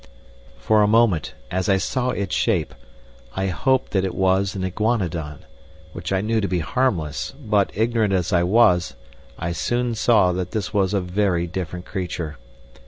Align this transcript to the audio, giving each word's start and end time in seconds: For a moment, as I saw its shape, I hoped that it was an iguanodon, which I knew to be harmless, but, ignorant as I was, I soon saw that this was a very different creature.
For 0.57 0.81
a 0.81 0.87
moment, 0.87 1.35
as 1.51 1.69
I 1.69 1.77
saw 1.77 2.09
its 2.09 2.33
shape, 2.33 2.73
I 3.35 3.49
hoped 3.49 3.91
that 3.91 4.03
it 4.03 4.15
was 4.15 4.55
an 4.55 4.63
iguanodon, 4.63 5.45
which 5.93 6.11
I 6.11 6.21
knew 6.21 6.41
to 6.41 6.47
be 6.47 6.57
harmless, 6.61 7.35
but, 7.39 7.69
ignorant 7.75 8.11
as 8.13 8.33
I 8.33 8.41
was, 8.41 8.95
I 9.37 9.51
soon 9.51 9.93
saw 9.93 10.31
that 10.31 10.53
this 10.53 10.73
was 10.73 10.95
a 10.95 11.01
very 11.01 11.45
different 11.45 11.85
creature. 11.85 12.37